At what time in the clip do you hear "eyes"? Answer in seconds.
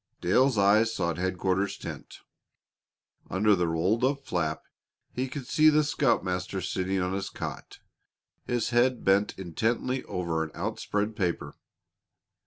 0.57-0.91